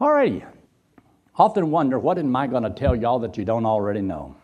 [0.00, 0.44] All righty.
[1.36, 4.36] Often wonder, what am I going to tell y'all that you don't already know?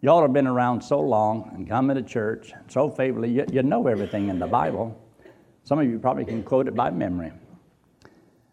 [0.00, 3.86] Y'all have been around so long and coming to church so faithfully, you, you know
[3.86, 4.96] everything in the Bible.
[5.64, 7.32] Some of you probably can quote it by memory.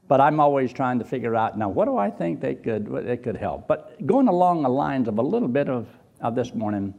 [0.08, 3.18] But I'm always trying to figure out now what do I think they could they
[3.18, 3.68] could help.
[3.68, 5.88] But going along the lines of a little bit of,
[6.22, 6.94] of this morning,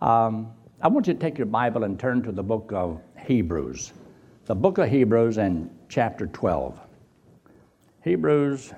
[0.00, 3.92] um, I want you to take your Bible and turn to the book of Hebrews,
[4.46, 6.80] the book of Hebrews and chapter 12.
[8.02, 8.72] Hebrews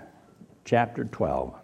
[0.64, 1.54] chapter 12.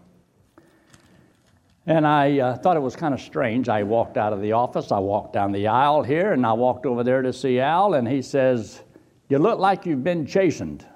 [1.87, 3.69] And I uh, thought it was kind of strange.
[3.69, 6.87] I walked out of the office, I walked down the aisle here, and I walked
[6.87, 8.81] over there to see Al, and he says,
[9.29, 10.87] You look like you've been chastened.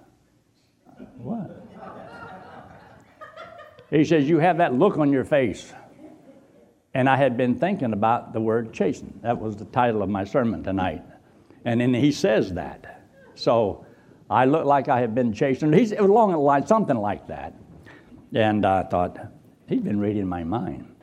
[1.19, 1.65] What?
[3.91, 5.73] He says, You have that look on your face.
[6.95, 9.21] And I had been thinking about the word chastened.
[9.23, 11.03] That was the title of my sermon tonight.
[11.65, 13.03] And then he says that.
[13.35, 13.85] So
[14.31, 15.75] I look like I have been chastened.
[15.75, 17.55] He's, it was line, something like that.
[18.35, 19.19] And I thought,
[19.69, 20.95] he's been reading my mind.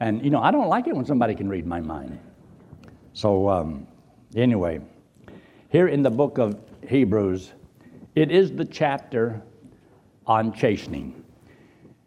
[0.00, 2.18] And, you know, I don't like it when somebody can read my mind.
[3.12, 3.86] So, um,
[4.34, 4.80] anyway,
[5.68, 7.52] here in the book of Hebrews,
[8.14, 9.42] it is the chapter
[10.26, 11.24] on chastening.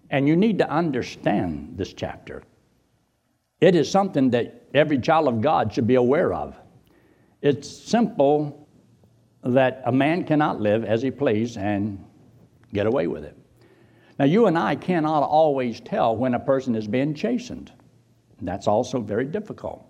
[0.09, 2.43] And you need to understand this chapter.
[3.59, 6.55] It is something that every child of God should be aware of.
[7.41, 8.66] It's simple
[9.43, 12.03] that a man cannot live as he please and
[12.73, 13.37] get away with it.
[14.19, 17.71] Now, you and I cannot always tell when a person is being chastened.
[18.41, 19.85] That's also very difficult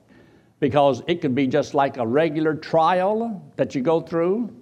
[0.59, 4.53] because it could be just like a regular trial that you go through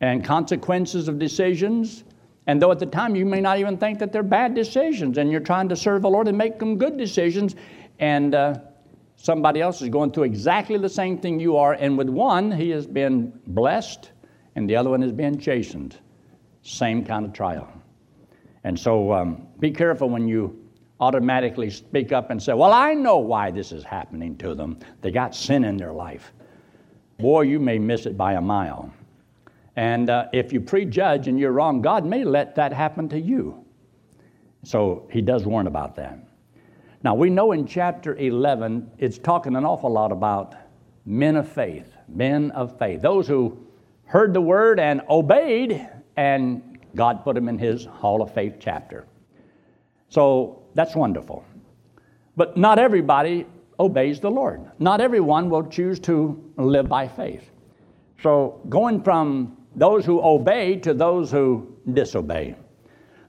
[0.00, 2.04] and consequences of decisions.
[2.46, 5.30] And though at the time you may not even think that they're bad decisions and
[5.30, 7.56] you're trying to serve the Lord and make them good decisions,
[7.98, 8.58] and uh,
[9.16, 12.70] somebody else is going through exactly the same thing you are, and with one, he
[12.70, 14.10] has been blessed,
[14.56, 15.96] and the other one is being chastened.
[16.62, 17.68] Same kind of trial.
[18.64, 20.58] And so um, be careful when you
[21.00, 24.78] automatically speak up and say, Well, I know why this is happening to them.
[25.02, 26.32] They got sin in their life.
[27.18, 28.92] Boy, you may miss it by a mile.
[29.76, 33.64] And uh, if you prejudge and you're wrong, God may let that happen to you.
[34.62, 36.18] So he does warn about that.
[37.02, 40.54] Now, we know in chapter 11, it's talking an awful lot about
[41.04, 43.58] men of faith, men of faith, those who
[44.06, 49.06] heard the word and obeyed, and God put them in his Hall of Faith chapter.
[50.08, 51.44] So that's wonderful.
[52.36, 53.46] But not everybody
[53.78, 54.70] obeys the Lord.
[54.78, 57.50] Not everyone will choose to live by faith.
[58.22, 62.54] So going from those who obey to those who disobey,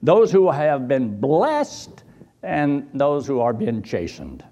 [0.02, 2.04] those who have been blessed
[2.44, 4.44] and those who are being chastened.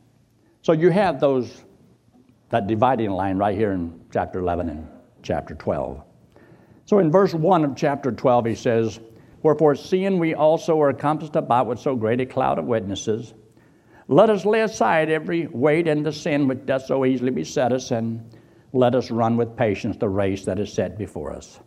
[0.63, 1.63] So you have those
[2.49, 4.87] that dividing line right here in chapter 11 and
[5.21, 6.03] chapter 12.
[6.85, 8.99] So in verse 1 of chapter 12, he says,
[9.41, 13.33] Wherefore, seeing we also are compassed about with so great a cloud of witnesses,
[14.07, 17.91] let us lay aside every weight and the sin which doth so easily beset us,
[17.91, 18.21] and
[18.73, 21.59] let us run with patience the race that is set before us.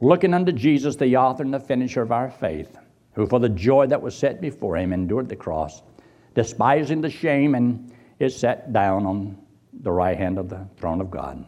[0.00, 2.76] Looking unto Jesus, the author and the finisher of our faith,
[3.14, 5.82] who for the joy that was set before him endured the cross,
[6.34, 9.38] despising the shame, and is set down on
[9.72, 11.44] the right hand of the throne of God.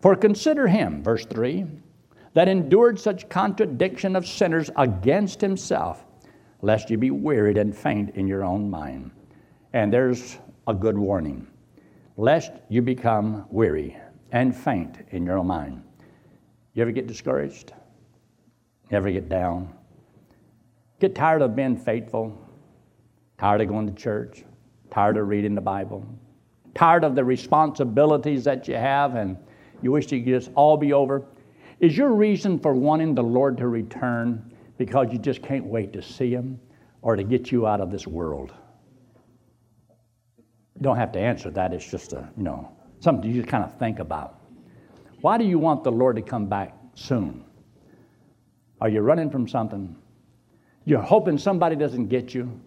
[0.00, 1.66] For consider him, verse 3,
[2.34, 6.04] that endured such contradiction of sinners against himself,
[6.62, 9.10] lest you be wearied and faint in your own mind.
[9.72, 11.46] And there's a good warning
[12.16, 13.96] lest you become weary
[14.32, 15.82] and faint in your own mind.
[16.74, 17.72] You ever get discouraged?
[18.90, 19.72] You ever get down?
[20.98, 22.36] Get tired of being faithful?
[23.38, 24.44] Tired of going to church?
[24.90, 26.06] Tired of reading the Bible?
[26.74, 29.36] Tired of the responsibilities that you have and
[29.82, 31.24] you wish it could just all be over?
[31.80, 36.02] Is your reason for wanting the Lord to return because you just can't wait to
[36.02, 36.58] see Him
[37.02, 38.52] or to get you out of this world?
[40.74, 41.72] You don't have to answer that.
[41.72, 42.70] It's just a, you know,
[43.00, 44.40] something you just kind of think about.
[45.20, 47.44] Why do you want the Lord to come back soon?
[48.80, 49.96] Are you running from something?
[50.84, 52.60] You're hoping somebody doesn't get you?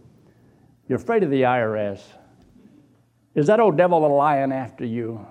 [0.87, 2.01] You're afraid of the IRS?
[3.35, 5.25] Is that old devil a lying after you?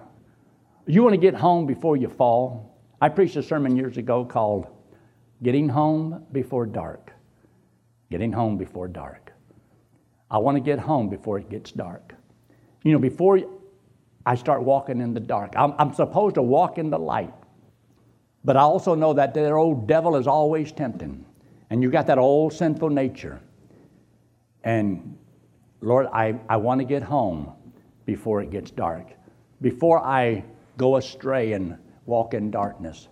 [0.90, 2.74] You want to get home before you fall?
[2.98, 4.68] I preached a sermon years ago called
[5.42, 7.12] Getting Home Before Dark.
[8.10, 9.34] Getting Home Before Dark.
[10.30, 12.14] I want to get home before it gets dark.
[12.84, 13.38] You know, before
[14.24, 15.52] I start walking in the dark.
[15.56, 17.34] I'm, I'm supposed to walk in the light.
[18.42, 21.22] But I also know that that old devil is always tempting.
[21.68, 23.42] And you got that old sinful nature.
[24.64, 25.18] And
[25.82, 27.52] Lord, I, I want to get home
[28.06, 29.08] before it gets dark,
[29.60, 30.44] before I
[30.78, 31.76] go astray and
[32.06, 33.08] walk in darkness.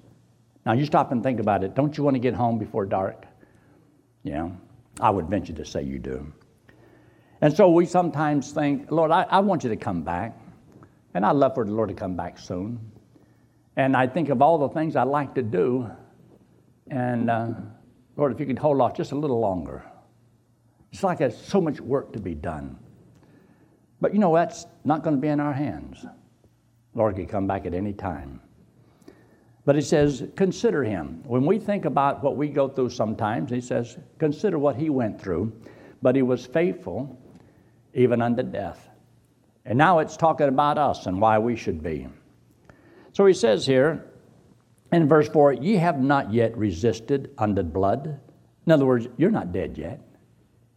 [0.65, 1.75] Now, you stop and think about it.
[1.75, 3.27] Don't you want to get home before dark?
[4.23, 4.49] Yeah,
[5.01, 6.33] I would venture to say you do.
[7.41, 10.39] And so we sometimes think, Lord, I, I want you to come back.
[11.15, 12.81] And I'd love for the Lord to come back soon.
[13.77, 15.91] And I think of all the things I'd like to do.
[16.91, 17.49] And uh,
[18.17, 19.85] Lord, if you could hold off just a little longer.
[20.93, 22.79] It's like there's so much work to be done.
[24.01, 26.05] But you know, that's not going to be in our hands.
[26.97, 28.41] Lord could come back at any time.
[29.67, 31.23] But he says, consider him.
[31.25, 35.21] When we think about what we go through sometimes, he says, consider what he went
[35.21, 35.53] through.
[36.03, 37.21] But he was faithful
[37.93, 38.89] even unto death.
[39.65, 42.07] And now it's talking about us and why we should be.
[43.13, 44.07] So he says here
[44.93, 48.21] in verse 4 Ye have not yet resisted unto blood.
[48.67, 50.01] In other words, you're not dead yet.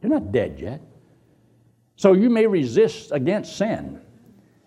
[0.01, 0.81] You're not dead yet.
[1.95, 4.01] So you may resist against sin.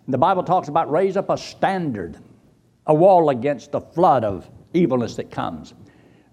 [0.07, 2.17] The Bible talks about raise up a standard,
[2.87, 5.73] a wall against the flood of evilness that comes.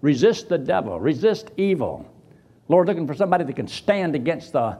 [0.01, 2.05] Resist the devil, resist evil.
[2.67, 4.77] Lord, looking for somebody that can stand against the,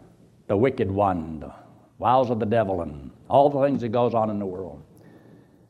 [0.48, 1.54] the wicked one, the
[2.00, 4.82] wiles of the devil, and all the things that goes on in the world.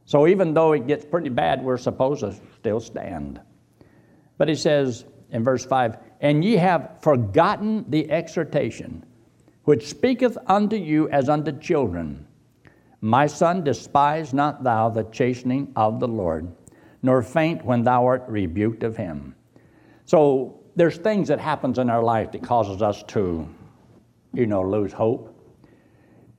[0.05, 3.39] So even though it gets pretty bad, we're supposed to still stand.
[4.37, 9.05] But he says in verse 5 And ye have forgotten the exhortation
[9.63, 12.25] which speaketh unto you as unto children.
[13.01, 16.55] My son, despise not thou the chastening of the Lord,
[17.01, 19.35] nor faint when thou art rebuked of him.
[20.05, 23.49] So there's things that happens in our life that causes us to,
[24.33, 25.35] you know, lose hope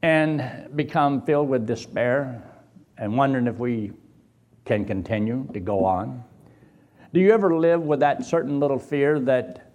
[0.03, 2.43] and become filled with despair
[2.97, 3.91] and wondering if we
[4.65, 6.23] can continue to go on.
[7.13, 9.73] Do you ever live with that certain little fear that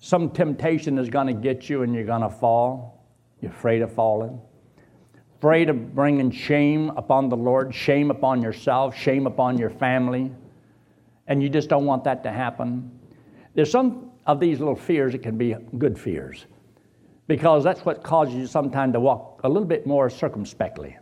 [0.00, 3.06] some temptation is going to get you and you're going to fall?
[3.40, 4.40] You're afraid of falling?
[5.40, 10.30] Afraid of bringing shame upon the Lord, shame upon yourself, shame upon your family,
[11.28, 12.90] and you just don't want that to happen?
[13.54, 16.44] There's some of these little fears that can be good fears
[17.26, 20.98] because that's what causes you sometimes to walk a little bit more circumspectly,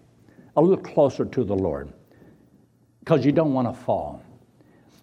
[0.57, 1.93] a little closer to the Lord,
[3.01, 4.23] because you don't want to fall.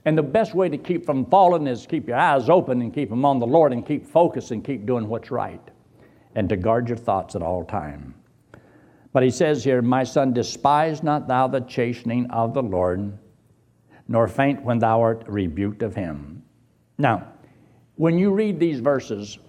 [0.05, 3.09] And the best way to keep from falling is keep your eyes open and keep
[3.09, 5.59] them on the Lord and keep focused and keep doing what's right
[6.35, 8.15] and to guard your thoughts at all time.
[9.15, 13.17] But he says here, My son, despise not thou the chastening of the Lord,
[14.09, 16.43] nor faint when thou art rebuked of him.
[16.97, 17.25] Now,
[17.95, 19.39] when you read these verses,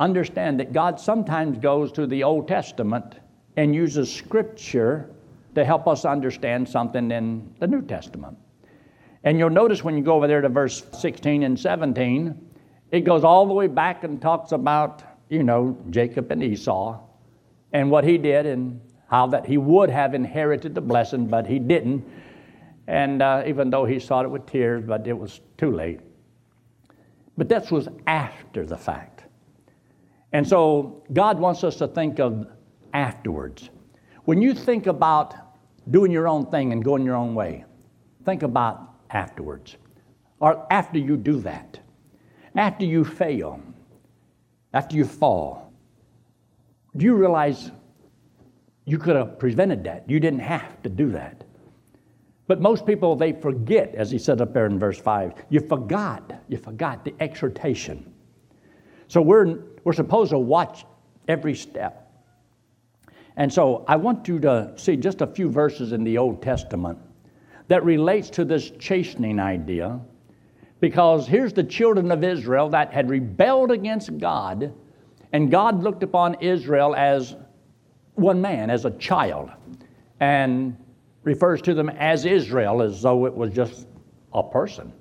[0.00, 3.20] understand that God sometimes goes to the Old Testament
[3.56, 5.10] and uses Scripture
[5.54, 8.36] to help us understand something in the New Testament.
[9.22, 12.50] And you'll notice when you go over there to verse 16 and 17,
[12.90, 16.98] it goes all the way back and talks about, you know, Jacob and Esau
[17.72, 21.58] and what he did and how that he would have inherited the blessing, but he
[21.58, 22.04] didn't.
[22.86, 26.00] And uh, even though he sought it with tears, but it was too late.
[27.36, 29.24] But that was after the fact.
[30.32, 32.46] And so God wants us to think of
[32.92, 33.70] afterwards.
[34.24, 35.34] When you think about
[35.90, 37.64] doing your own thing and going your own way,
[38.24, 39.76] think about afterwards.
[40.40, 41.80] Or after you do that,
[42.54, 43.60] after you fail,
[44.74, 45.72] after you fall,
[46.96, 47.70] do you realize
[48.88, 50.08] you could have prevented that?
[50.08, 51.44] You didn't have to do that.
[52.46, 56.42] But most people, they forget, as he said up there in verse 5, you forgot,
[56.48, 58.10] you forgot the exhortation.
[59.06, 60.86] So we're, we're supposed to watch
[61.28, 62.10] every step.
[63.36, 66.98] And so I want you to see just a few verses in the Old Testament
[67.68, 70.00] that relates to this chastening idea
[70.80, 74.72] because here's the children of Israel that had rebelled against God,
[75.32, 77.36] and God looked upon Israel as
[78.18, 79.50] one man, as a child,
[80.20, 80.76] and
[81.22, 83.86] refers to them as Israel as though it was just
[84.32, 84.92] a person.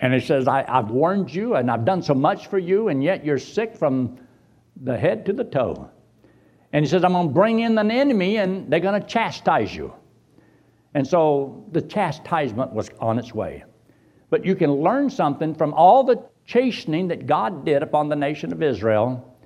[0.00, 3.02] And he says, I, have warned you and I've done so much for you, and
[3.02, 4.18] yet you're sick from
[4.82, 5.90] the head to the toe.
[6.72, 9.74] And he says, I'm going to bring in an enemy and they're going to chastise
[9.74, 9.92] you.
[10.94, 13.64] And so the chastisement was on its way.
[14.30, 18.52] But you can learn something from all the chastening that God did upon the nation
[18.52, 19.36] of Israel.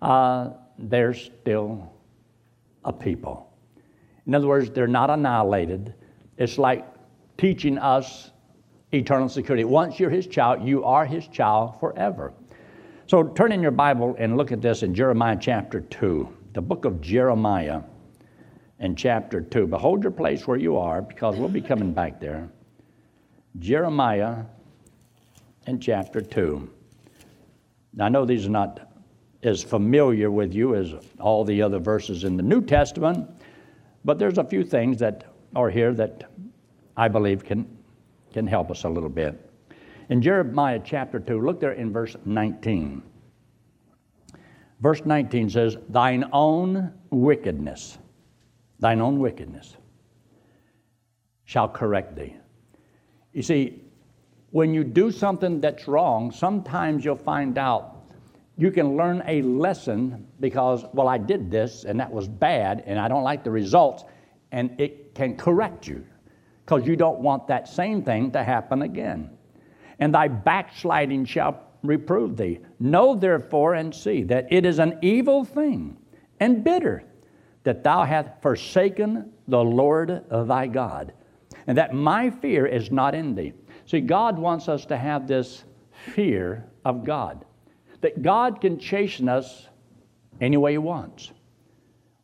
[0.00, 1.92] Uh, they're still
[2.84, 3.52] a people.
[4.26, 5.94] In other words, they're not annihilated.
[6.36, 6.86] It's like
[7.36, 8.30] teaching us
[8.92, 9.64] eternal security.
[9.64, 12.32] Once you're his child, you are his child forever.
[13.06, 16.84] So turn in your Bible and look at this in Jeremiah chapter 2, the book
[16.84, 17.82] of Jeremiah
[18.78, 19.66] in chapter 2.
[19.66, 22.48] But hold your place where you are because we'll be coming back there.
[23.58, 24.44] Jeremiah
[25.66, 26.70] and chapter 2.
[27.94, 28.89] Now, I know these are not
[29.42, 33.28] as familiar with you as all the other verses in the New Testament,
[34.04, 36.30] but there's a few things that are here that
[36.96, 37.66] I believe can,
[38.32, 39.50] can help us a little bit.
[40.10, 43.02] In Jeremiah chapter 2, look there in verse 19.
[44.80, 47.98] Verse 19 says, Thine own wickedness,
[48.78, 49.76] thine own wickedness
[51.44, 52.36] shall correct thee.
[53.32, 53.82] You see,
[54.50, 57.99] when you do something that's wrong, sometimes you'll find out
[58.60, 62.98] you can learn a lesson because, well, I did this and that was bad and
[62.98, 64.04] I don't like the results,
[64.52, 66.04] and it can correct you
[66.64, 69.30] because you don't want that same thing to happen again.
[69.98, 72.60] And thy backsliding shall reprove thee.
[72.78, 75.96] Know therefore and see that it is an evil thing
[76.38, 77.04] and bitter
[77.62, 81.14] that thou hast forsaken the Lord thy God,
[81.66, 83.54] and that my fear is not in thee.
[83.86, 85.64] See, God wants us to have this
[86.14, 87.44] fear of God,
[88.00, 89.68] that God can chasten us
[90.40, 91.32] any way He wants.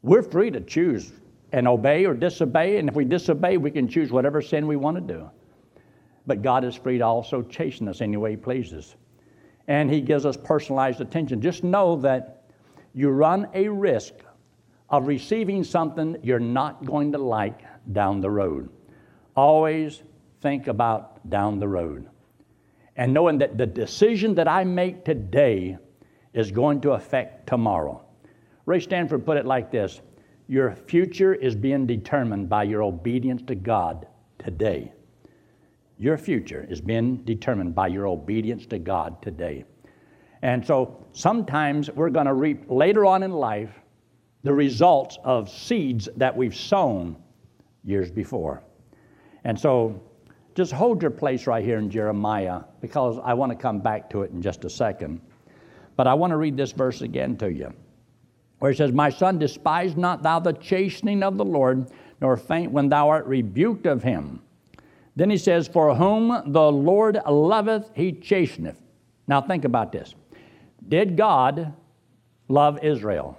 [0.03, 1.13] We're free to choose
[1.53, 4.97] and obey or disobey, and if we disobey, we can choose whatever sin we want
[4.97, 5.31] to do.
[6.27, 8.97] But God is free to also chasten us any way He pleases.
[9.69, 11.41] And He gives us personalized attention.
[11.41, 12.45] Just know that
[12.95, 14.15] you run a risk
[14.89, 17.61] of receiving something you're not going to like
[17.93, 18.69] down the road.
[19.35, 20.03] Always
[20.41, 22.09] think about down the road.
[22.97, 25.77] And knowing that the decision that I make today
[26.33, 28.03] is going to affect tomorrow.
[28.67, 30.01] Ray Stanford put it like this
[30.49, 34.07] Your future is being determined by your obedience to God
[34.39, 34.93] today.
[35.99, 39.65] Your future is being determined by your obedience to God today.
[40.43, 43.71] And so sometimes we're going to reap later on in life
[44.43, 47.17] the results of seeds that we've sown
[47.83, 48.63] years before.
[49.45, 50.03] And so
[50.57, 54.23] just hold your place right here in Jeremiah because I want to come back to
[54.23, 55.21] it in just a second.
[55.97, 57.73] But I want to read this verse again to you
[58.59, 61.91] where it says, My son, despise not thou the chastening of the Lord,
[62.23, 64.41] nor faint when thou art rebuked of him.
[65.15, 68.81] Then he says, For whom the Lord loveth, he chasteneth.
[69.29, 70.15] Now think about this.
[70.89, 71.75] Did God
[72.49, 73.39] love Israel?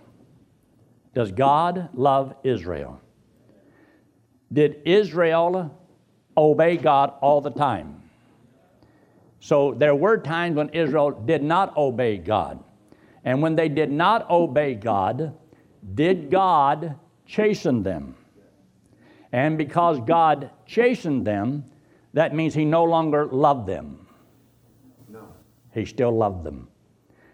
[1.15, 3.01] Does God love Israel?
[4.53, 5.76] Did Israel
[6.37, 8.01] obey God all the time.
[9.39, 12.63] So there were times when Israel did not obey God.
[13.23, 15.37] And when they did not obey God,
[15.95, 18.15] did God chasten them?
[19.31, 21.65] And because God chastened them,
[22.13, 24.07] that means He no longer loved them.
[25.09, 25.27] No.
[25.73, 26.69] He still loved them.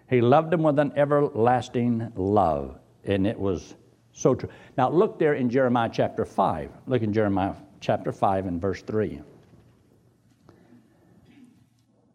[0.09, 2.79] He loved them with an everlasting love.
[3.05, 3.75] And it was
[4.11, 4.49] so true.
[4.77, 6.69] Now look there in Jeremiah chapter 5.
[6.87, 7.53] Look in Jeremiah
[7.83, 9.21] chapter 5 and verse 3.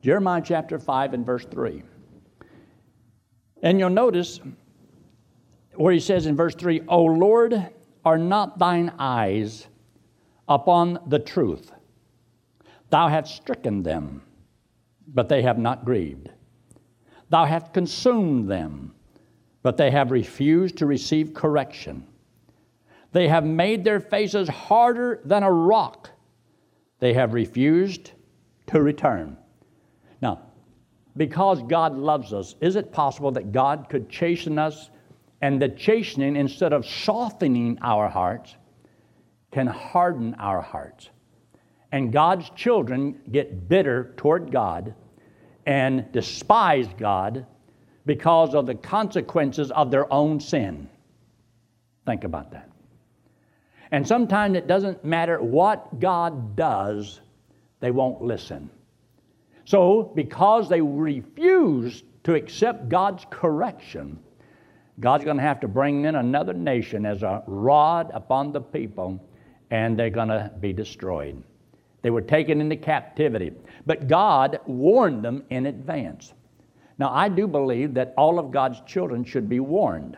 [0.03, 1.83] Jeremiah chapter 5 and verse 3.
[3.63, 4.41] And you'll notice
[5.75, 7.69] where he says in verse 3 O Lord,
[8.03, 9.67] are not thine eyes
[10.49, 11.71] upon the truth?
[12.89, 14.23] Thou hast stricken them,
[15.07, 16.31] but they have not grieved.
[17.29, 18.95] Thou hast consumed them,
[19.63, 22.07] but they have refused to receive correction.
[23.13, 26.11] They have made their faces harder than a rock.
[26.99, 28.13] They have refused
[28.69, 29.37] to return.
[30.21, 30.43] Now,
[31.17, 34.91] because God loves us, is it possible that God could chasten us
[35.41, 38.57] and the chastening, instead of softening our hearts,
[39.53, 41.11] can harden our hearts?
[41.93, 44.95] And God's children get bitter toward God
[45.65, 47.47] and despise God
[48.05, 50.89] because of the consequences of their own sin.
[52.05, 52.68] Think about that.
[53.91, 57.21] And sometimes it doesn't matter what God does,
[57.81, 58.71] they won't listen.
[59.65, 64.19] So, because they refuse to accept God's correction,
[65.01, 69.23] God's going to have to bring in another nation as a rod upon the people,
[69.71, 71.43] and they're going to be destroyed.
[72.03, 73.53] They were taken into captivity.
[73.87, 76.33] But God warned them in advance.
[76.99, 80.17] Now, I do believe that all of God's children should be warned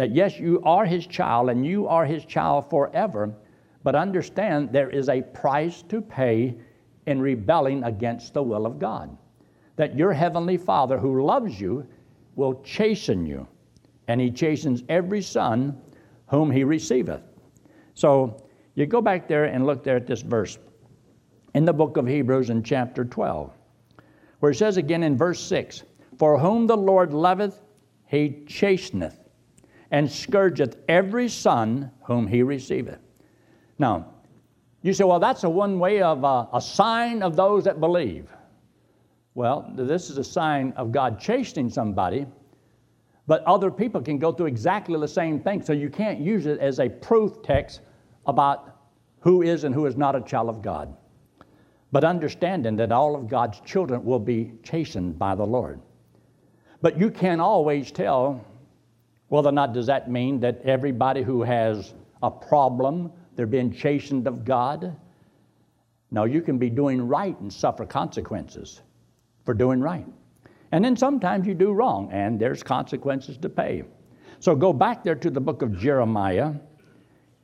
[0.00, 3.34] that yes, you are his child and you are his child forever,
[3.82, 6.56] but understand there is a price to pay
[7.04, 9.14] in rebelling against the will of God.
[9.76, 11.86] That your heavenly Father who loves you
[12.34, 13.46] will chasten you,
[14.08, 15.78] and he chastens every son
[16.28, 17.20] whom he receiveth.
[17.92, 18.42] So
[18.76, 20.56] you go back there and look there at this verse
[21.52, 23.52] in the book of Hebrews in chapter 12,
[24.38, 25.82] where it says again in verse 6
[26.16, 27.60] For whom the Lord loveth,
[28.06, 29.19] he chasteneth
[29.90, 33.00] and scourgeth every son whom he receiveth.
[33.78, 34.06] Now,
[34.82, 38.28] you say, well, that's a one way of uh, a sign of those that believe.
[39.34, 42.26] Well, this is a sign of God chastening somebody,
[43.26, 46.58] but other people can go through exactly the same thing, so you can't use it
[46.60, 47.80] as a proof text
[48.26, 48.76] about
[49.20, 50.96] who is and who is not a child of God.
[51.92, 55.80] but understanding that all of God's children will be chastened by the Lord.
[56.82, 58.44] But you can't always tell
[59.30, 64.26] whether or not does that mean that everybody who has a problem, they're being chastened
[64.26, 64.94] of God.
[66.10, 68.82] No, you can be doing right and suffer consequences
[69.44, 70.06] for doing right.
[70.72, 73.84] And then sometimes you do wrong, and there's consequences to pay.
[74.40, 76.52] So go back there to the book of Jeremiah.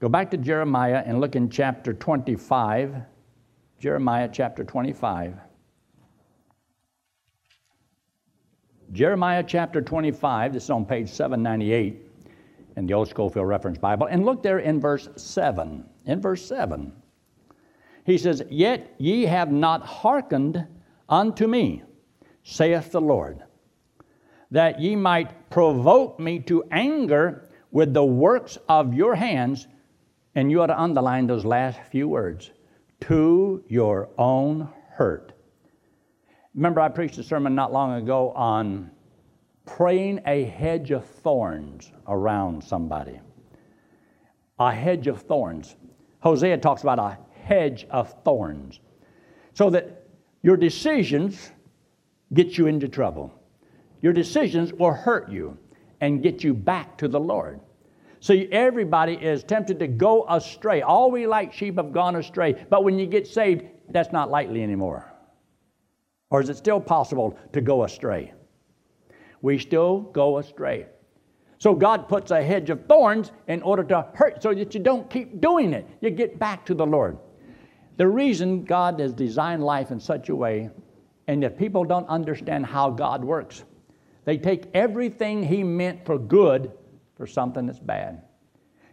[0.01, 2.97] Go back to Jeremiah and look in chapter 25.
[3.79, 5.35] Jeremiah chapter 25.
[8.93, 12.03] Jeremiah chapter 25, this is on page 798
[12.77, 14.07] in the Old Scofield Reference Bible.
[14.07, 15.85] And look there in verse 7.
[16.07, 16.93] In verse 7,
[18.05, 20.67] he says, Yet ye have not hearkened
[21.09, 21.83] unto me,
[22.45, 23.43] saith the Lord,
[24.53, 29.67] that ye might provoke me to anger with the works of your hands.
[30.37, 32.53] And you ought to underline those last few words
[33.01, 35.33] to your own hurt.
[36.57, 38.91] Remember, I preached a sermon not long ago on
[39.67, 43.21] praying a hedge of thorns around somebody.
[44.59, 45.77] A hedge of thorns.
[46.21, 48.81] Hosea talks about a hedge of thorns.
[49.53, 50.07] So that
[50.43, 51.51] your decisions
[52.33, 53.35] get you into trouble.
[54.01, 55.59] Your decisions will hurt you
[56.01, 57.61] and get you back to the Lord.
[58.21, 60.81] See, everybody is tempted to go astray.
[60.81, 62.65] All we like sheep have gone astray.
[62.71, 65.13] But when you get saved, that's not likely anymore.
[66.31, 68.33] Or is it still possible to go astray?
[69.43, 70.87] We still go astray.
[71.59, 75.09] So God puts a hedge of thorns in order to hurt so that you don't
[75.09, 75.89] keep doing it.
[76.01, 77.19] You get back to the Lord.
[77.97, 80.69] The reason God has designed life in such a way,
[81.29, 83.65] and that people don't understand how God works,
[84.25, 86.73] they take everything He meant for good
[87.17, 88.23] for something that's bad.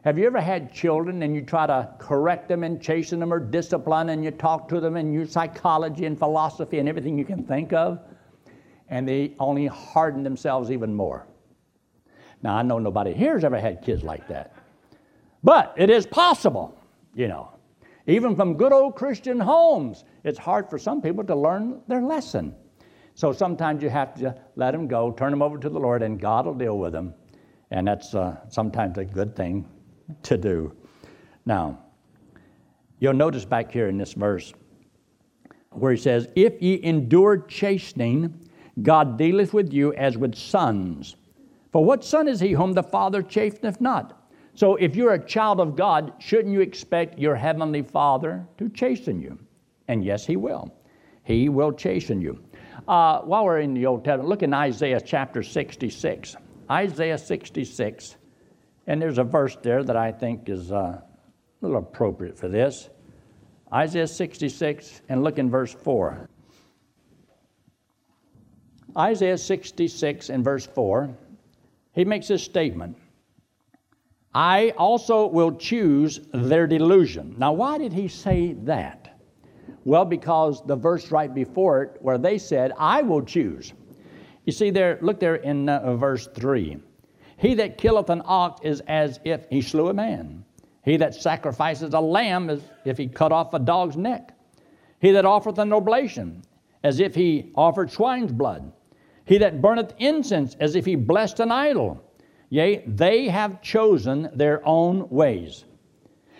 [0.03, 3.39] Have you ever had children and you try to correct them and chasten them or
[3.39, 7.45] discipline and you talk to them and use psychology and philosophy and everything you can
[7.45, 7.99] think of,
[8.89, 11.25] and they only harden themselves even more?
[12.41, 14.53] Now, I know nobody here's ever had kids like that,
[15.41, 16.77] but it is possible,
[17.15, 17.49] you know.
[18.05, 22.53] Even from good old Christian homes, it's hard for some people to learn their lesson.
[23.13, 26.19] So sometimes you have to let them go, turn them over to the Lord, and
[26.19, 27.13] God will deal with them.
[27.71, 29.65] And that's uh, sometimes a good thing
[30.23, 30.73] to do.
[31.45, 31.79] Now,
[32.99, 34.53] you'll notice back here in this verse
[35.71, 38.49] where he says, If ye endure chastening,
[38.81, 41.15] God dealeth with you as with sons.
[41.71, 44.29] For what son is he whom the Father chasteneth not?
[44.55, 49.21] So if you're a child of God, shouldn't you expect your heavenly Father to chasten
[49.21, 49.39] you?
[49.87, 50.73] And yes, he will.
[51.23, 52.43] He will chasten you.
[52.87, 56.35] Uh, while we're in the Old Testament, look in Isaiah chapter 66.
[56.69, 58.17] Isaiah 66
[58.87, 61.03] and there's a verse there that I think is uh, a
[61.61, 62.89] little appropriate for this.
[63.73, 66.29] Isaiah 66, and look in verse 4.
[68.95, 71.09] Isaiah 66 and verse 4,
[71.93, 72.97] he makes this statement
[74.35, 77.35] I also will choose their delusion.
[77.37, 79.19] Now, why did he say that?
[79.85, 83.73] Well, because the verse right before it, where they said, I will choose.
[84.45, 86.77] You see, there, look there in uh, verse 3.
[87.43, 90.45] He that killeth an ox is as if he slew a man.
[90.85, 94.33] He that sacrifices a lamb is if he cut off a dog's neck.
[95.01, 96.43] He that offereth an oblation,
[96.85, 98.71] as if he offered swine's blood.
[99.25, 102.01] He that burneth incense, as if he blessed an idol.
[102.47, 105.65] Yea, they have chosen their own ways.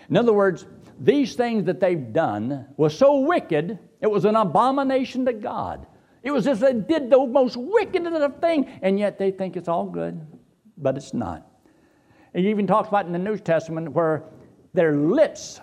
[0.10, 0.66] In other words,
[1.02, 5.86] these things that they've done was so wicked, it was an abomination to God.
[6.22, 9.58] It was as they did the most wicked of the thing, and yet they think
[9.58, 10.26] it's all good
[10.84, 11.48] but it's not.
[12.36, 14.24] He even talks about in the New Testament where
[14.74, 15.62] their lips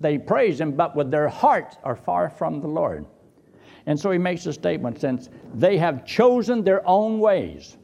[0.00, 3.06] they praise him, but with their hearts are far from the Lord.
[3.86, 7.76] And so he makes a statement since they have chosen their own ways,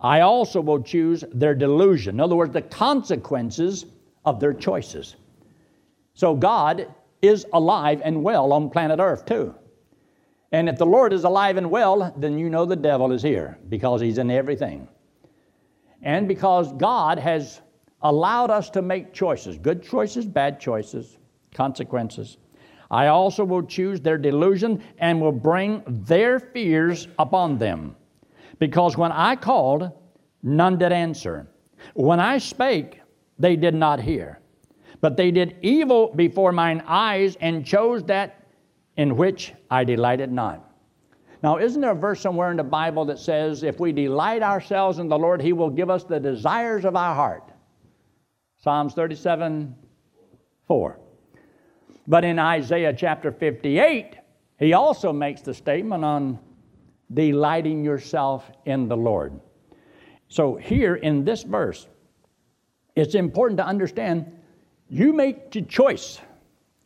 [0.00, 2.16] I also will choose their delusion.
[2.16, 3.86] In other words, the consequences
[4.24, 5.16] of their choices.
[6.14, 9.54] So God is alive and well on planet Earth, too.
[10.52, 13.58] And if the Lord is alive and well, then you know the devil is here
[13.68, 14.88] because he's in everything
[16.02, 17.60] and because God has
[18.02, 21.18] allowed us to make choices good choices, bad choices,
[21.54, 22.38] consequences.
[22.90, 27.94] I also will choose their delusion and will bring their fears upon them.
[28.58, 29.90] Because when I called,
[30.42, 31.46] none did answer.
[31.94, 33.00] When I spake,
[33.38, 34.40] they did not hear.
[35.00, 38.46] But they did evil before mine eyes and chose that
[38.96, 40.69] in which I delighted not.
[41.42, 44.98] Now, isn't there a verse somewhere in the Bible that says, if we delight ourselves
[44.98, 47.50] in the Lord, He will give us the desires of our heart?
[48.62, 49.74] Psalms 37
[50.66, 51.00] 4.
[52.06, 54.16] But in Isaiah chapter 58,
[54.58, 56.38] he also makes the statement on
[57.12, 59.40] delighting yourself in the Lord.
[60.28, 61.88] So, here in this verse,
[62.94, 64.30] it's important to understand
[64.88, 66.20] you make the choice,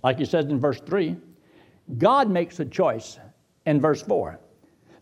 [0.02, 1.16] like he says in verse 3.
[1.98, 3.18] God makes a choice
[3.66, 4.38] in verse 4.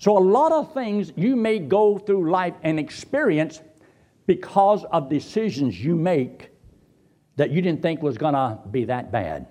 [0.02, 3.60] So, a lot of things you may go through life and experience
[4.26, 6.50] because of decisions you make
[7.36, 9.46] that you didn't think was going to be that bad.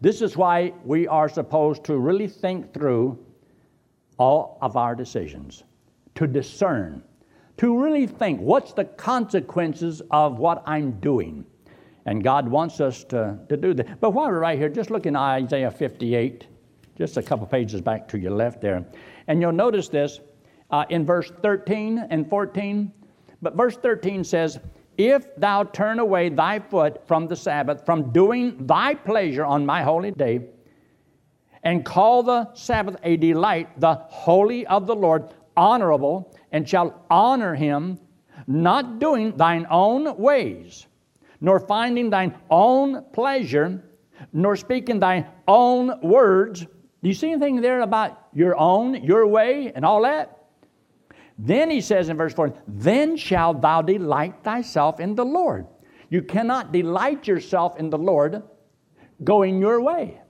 [0.00, 3.26] This is why we are supposed to really think through
[4.18, 5.64] all of our decisions,
[6.14, 7.02] to discern,
[7.56, 11.44] to really think what's the consequences of what I'm doing.
[12.06, 14.00] And God wants us to, to do that.
[14.00, 16.46] But while we're right here, just look in Isaiah 58,
[16.96, 18.84] just a couple pages back to your left there.
[19.26, 20.20] And you'll notice this
[20.70, 22.92] uh, in verse 13 and 14.
[23.40, 24.58] But verse 13 says,
[24.96, 29.82] If thou turn away thy foot from the Sabbath, from doing thy pleasure on my
[29.82, 30.48] holy day,
[31.62, 37.54] and call the Sabbath a delight, the holy of the Lord, honorable, and shall honor
[37.54, 37.98] him,
[38.46, 40.86] not doing thine own ways,
[41.40, 43.82] nor finding thine own pleasure,
[44.32, 46.66] nor speaking thine own words,
[47.02, 50.38] do you see anything there about your own, your way, and all that?
[51.38, 55.66] Then he says in verse 4 Then shalt thou delight thyself in the Lord.
[56.10, 58.42] You cannot delight yourself in the Lord
[59.24, 60.20] going your way.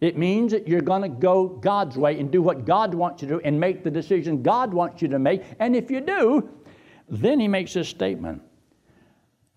[0.00, 3.28] It means that you're going to go God's way and do what God wants you
[3.28, 5.42] to do and make the decision God wants you to make.
[5.58, 6.50] And if you do,
[7.08, 8.42] then he makes this statement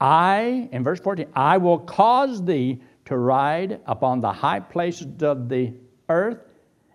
[0.02, 5.50] I, in verse 14, I will cause thee to ride upon the high places of
[5.50, 5.74] the
[6.10, 6.40] earth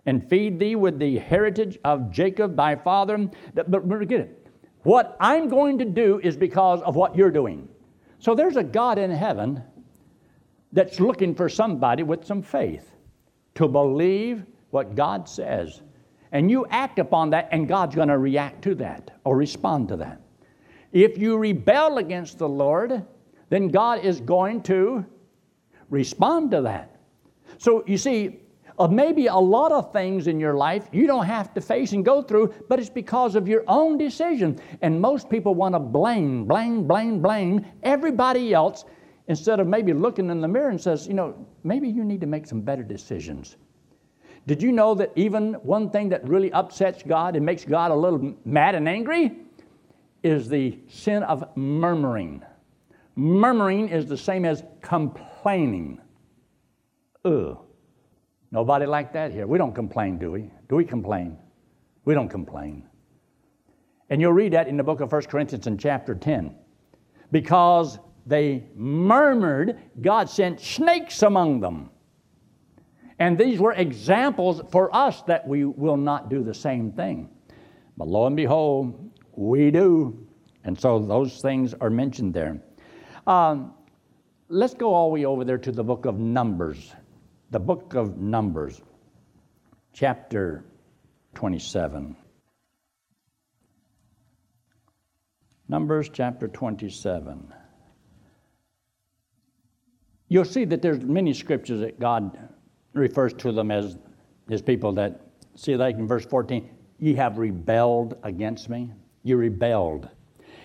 [0.05, 3.29] and feed thee with the heritage of Jacob thy father.
[3.53, 4.47] But get it.
[4.83, 7.67] What I'm going to do is because of what you're doing.
[8.19, 9.63] So there's a God in heaven
[10.71, 12.91] that's looking for somebody with some faith
[13.55, 15.81] to believe what God says.
[16.31, 19.95] And you act upon that, and God's going to react to that or respond to
[19.97, 20.21] that.
[20.91, 23.05] If you rebel against the Lord,
[23.49, 25.05] then God is going to
[25.89, 26.99] respond to that.
[27.57, 28.39] So you see,
[28.77, 32.03] of maybe a lot of things in your life you don't have to face and
[32.03, 34.59] go through, but it's because of your own decision.
[34.81, 38.85] And most people want to blame, blame, blame, blame everybody else
[39.27, 42.27] instead of maybe looking in the mirror and says, you know, maybe you need to
[42.27, 43.55] make some better decisions.
[44.47, 47.95] Did you know that even one thing that really upsets God and makes God a
[47.95, 49.39] little mad and angry
[50.21, 52.43] is the sin of murmuring?
[53.15, 55.99] Murmuring is the same as complaining.
[57.23, 57.64] Ugh.
[58.55, 59.45] Nobody like that here.
[59.45, 60.49] We don't complain, do we?
[60.69, 61.37] Do we complain?
[62.05, 62.87] We don't complain.
[64.09, 66.55] And you'll read that in the book of 1 Corinthians in chapter 10.
[67.33, 71.89] Because they murmured, God sent snakes among them.
[73.19, 77.29] And these were examples for us that we will not do the same thing.
[77.97, 80.25] But lo and behold, we do.
[80.63, 82.61] And so those things are mentioned there.
[83.27, 83.73] Um,
[84.47, 86.93] let's go all the way over there to the book of Numbers
[87.55, 88.81] the book of Numbers,
[89.93, 90.65] chapter
[91.35, 92.13] 27.
[95.69, 97.53] Numbers chapter 27.
[100.27, 102.37] You'll see that there's many scriptures that God
[102.91, 103.97] refers to them as
[104.49, 105.21] his people that
[105.55, 108.91] see like in verse 14, ye have rebelled against me.
[109.23, 110.09] You rebelled.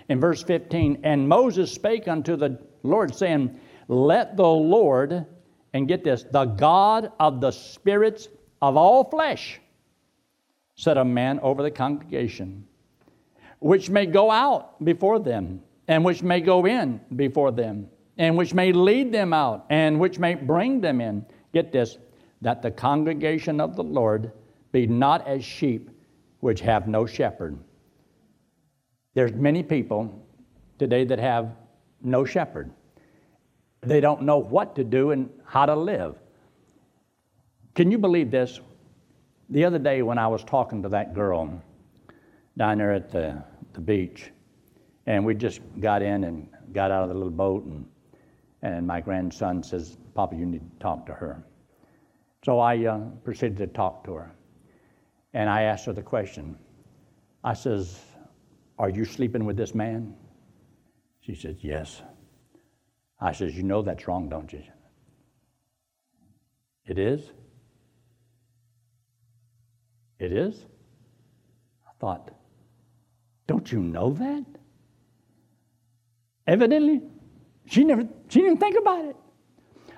[0.08, 5.24] In verse 15, and Moses spake unto the Lord, saying, Let the Lord
[5.72, 8.28] and get this, the God of the spirits
[8.60, 9.60] of all flesh
[10.74, 12.66] set a man over the congregation,
[13.58, 18.54] which may go out before them, and which may go in before them, and which
[18.54, 21.24] may lead them out, and which may bring them in.
[21.52, 21.98] Get this,
[22.40, 24.32] that the congregation of the Lord
[24.72, 25.90] be not as sheep
[26.40, 27.58] which have no shepherd.
[29.14, 30.26] There's many people
[30.78, 31.54] today that have
[32.02, 32.70] no shepherd.
[33.82, 36.16] They don't know what to do and how to live.
[37.74, 38.60] Can you believe this?
[39.48, 41.62] The other day when I was talking to that girl
[42.58, 44.30] down there at the, the beach,
[45.06, 47.86] and we just got in and got out of the little boat, and,
[48.62, 51.42] and my grandson says, Papa, you need to talk to her.
[52.44, 54.32] So I uh, proceeded to talk to her.
[55.32, 56.58] And I asked her the question.
[57.44, 58.00] I says,
[58.78, 60.14] Are you sleeping with this man?
[61.20, 62.02] She says, Yes.
[63.20, 64.62] I says, You know that's wrong, don't you?
[66.86, 67.30] It is?
[70.18, 70.64] It is?
[71.86, 72.30] I thought,
[73.46, 74.44] Don't you know that?
[76.46, 77.02] Evidently,
[77.66, 79.16] she never she didn't think about it.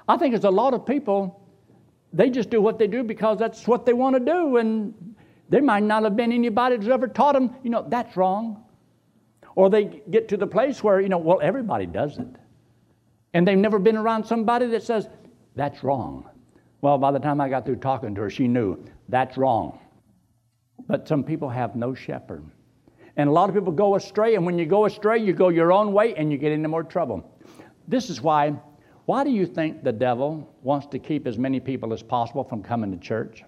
[0.09, 1.43] I think there's a lot of people
[2.13, 4.59] they just do what they do because that's what they want to do.
[4.59, 5.15] And
[5.49, 8.65] there might not have been anybody that's ever taught them, you know, that's wrong.
[9.55, 12.27] Or they get to the place where, you know, well, everybody does it.
[13.35, 15.09] And they've never been around somebody that says,
[15.57, 16.29] that's wrong.
[16.81, 19.79] Well, by the time I got through talking to her, she knew that's wrong.
[20.87, 22.45] But some people have no shepherd.
[23.17, 25.73] And a lot of people go astray, and when you go astray, you go your
[25.73, 27.31] own way and you get into more trouble.
[27.87, 28.55] This is why,
[29.05, 32.63] why do you think the devil wants to keep as many people as possible from
[32.63, 33.45] coming to church?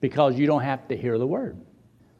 [0.00, 1.60] Because you don't have to hear the word.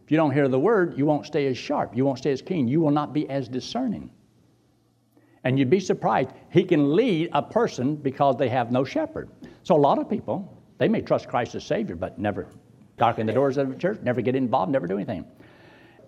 [0.05, 2.43] If you don't hear the word, you won't stay as sharp, you won't stay as
[2.43, 4.11] keen, you will not be as discerning.
[5.45, 9.31] And you'd be surprised, he can lead a person because they have no shepherd.
[9.65, 12.49] So a lot of people, they may trust Christ as Savior, but never
[12.97, 15.25] darken the doors of the church, never get involved, never do anything.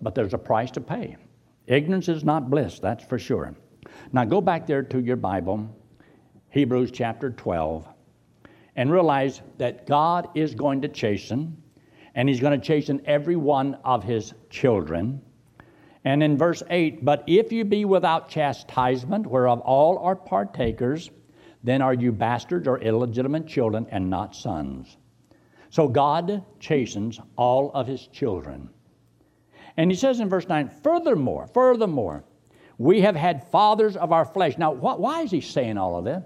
[0.01, 1.17] But there's a price to pay.
[1.67, 3.53] Ignorance is not bliss, that's for sure.
[4.13, 5.67] Now go back there to your Bible,
[6.49, 7.87] Hebrews chapter 12,
[8.75, 11.61] and realize that God is going to chasten,
[12.13, 15.21] and He's going to chasten every one of His children.
[16.05, 21.09] And in verse 8, but if you be without chastisement, whereof all are partakers,
[21.63, 24.97] then are you bastards or illegitimate children and not sons.
[25.71, 28.69] So God chastens all of his children.
[29.77, 32.23] And he says in verse 9, furthermore, furthermore,
[32.77, 34.59] we have had fathers of our flesh.
[34.59, 36.23] Now, wh- why is he saying all of this?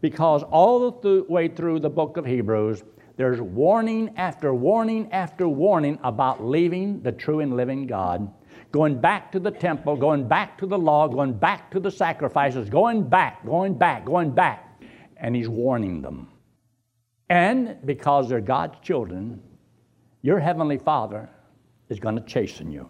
[0.00, 2.82] Because all the th- way through the book of Hebrews,
[3.16, 8.32] there's warning after warning after warning about leaving the true and living God
[8.72, 12.68] going back to the temple, going back to the law, going back to the sacrifices,
[12.70, 14.82] going back, going back, going back.
[15.16, 16.28] And he's warning them.
[17.28, 19.42] And because they're God's children,
[20.22, 21.28] your heavenly Father
[21.88, 22.88] is going to chasten you.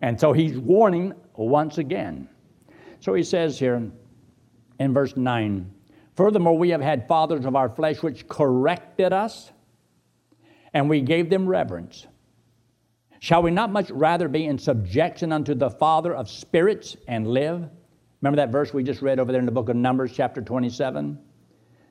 [0.00, 2.28] And so he's warning once again.
[3.00, 3.90] So he says here
[4.78, 5.74] in verse 9
[6.16, 9.52] Furthermore, we have had fathers of our flesh which corrected us,
[10.74, 12.06] and we gave them reverence.
[13.20, 17.68] Shall we not much rather be in subjection unto the Father of spirits and live?
[18.22, 21.18] Remember that verse we just read over there in the book of Numbers, chapter 27?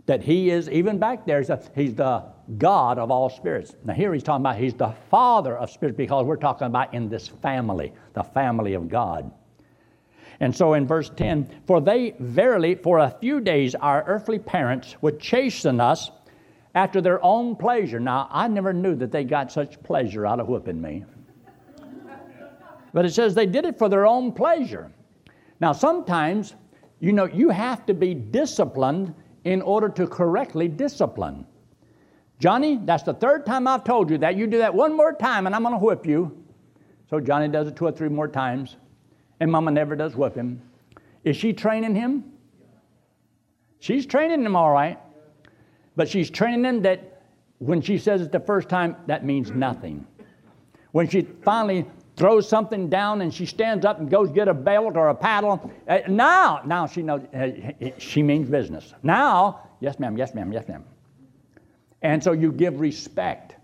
[0.07, 1.39] That he is, even back there,
[1.75, 2.23] he's the
[2.57, 3.75] God of all spirits.
[3.85, 7.09] Now, here he's talking about he's the Father of spirits because we're talking about in
[7.09, 9.31] this family, the family of God.
[10.39, 14.95] And so in verse 10, for they verily for a few days our earthly parents
[15.01, 16.09] would chasten us
[16.73, 17.99] after their own pleasure.
[17.99, 21.05] Now, I never knew that they got such pleasure out of whipping me.
[22.93, 24.91] But it says they did it for their own pleasure.
[25.59, 26.55] Now, sometimes,
[26.99, 31.45] you know, you have to be disciplined in order to correctly discipline.
[32.39, 34.37] Johnny, that's the third time I've told you that.
[34.37, 36.43] You do that one more time and I'm going to whip you.
[37.09, 38.77] So Johnny does it two or three more times,
[39.39, 40.61] and Mama never does whip him.
[41.23, 42.23] Is she training him?
[43.79, 44.99] She's training him all right,
[45.95, 47.23] but she's training him that
[47.57, 50.05] when she says it the first time, that means nothing.
[50.91, 51.85] When she finally
[52.19, 55.71] throws something down and she stands up and goes get a belt or a paddle.
[55.87, 57.49] Uh, now, now she knows uh,
[57.97, 58.93] she means business.
[59.01, 60.83] Now, yes, ma'am, yes, ma'am, yes, ma'am.
[62.01, 63.55] And so you give respect.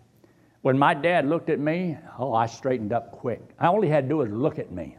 [0.61, 3.41] When my dad looked at me, oh, I straightened up quick.
[3.59, 4.97] All he had to do was look at me.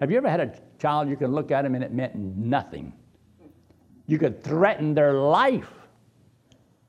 [0.00, 2.94] Have you ever had a child you can look at him and it meant nothing?
[4.06, 5.70] You could threaten their life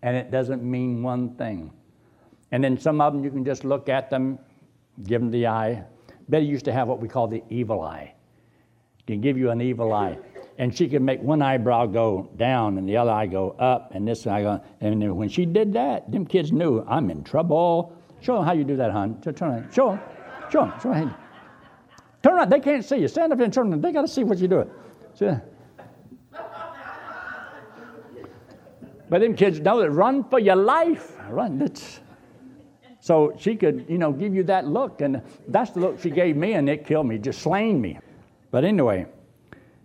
[0.02, 1.72] and it doesn't mean one thing.
[2.54, 4.40] And then some of them you can just look at them
[5.06, 5.84] give them the eye.
[6.30, 8.14] Betty used to have what we call the evil eye.
[9.08, 10.18] Can give you an evil eye.
[10.58, 14.08] And she could make one eyebrow go down and the other eye go up and
[14.08, 14.62] this eye go.
[14.80, 17.98] And when she did that, them kids knew I'm in trouble.
[18.22, 19.20] Show them how you do that, hon.
[19.22, 19.74] Turn around.
[19.74, 20.00] Show them.
[20.52, 20.74] Show them.
[20.82, 21.16] Show them.
[22.22, 22.52] Turn around.
[22.52, 23.08] They can't see you.
[23.08, 23.82] Stand up and turn around.
[23.82, 24.70] They got to see what you do.
[25.16, 25.32] See?
[29.10, 31.18] But them kids know that run for your life.
[31.30, 31.58] Run.
[31.58, 32.00] That's,
[33.02, 35.02] so she could, you know, give you that look.
[35.02, 38.00] And that's the look she gave me, and it killed me, just slain me.
[38.52, 39.08] But anyway,